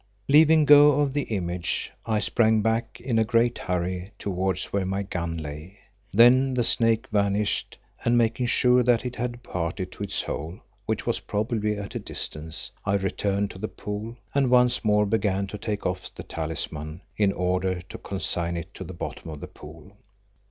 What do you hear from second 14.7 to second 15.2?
more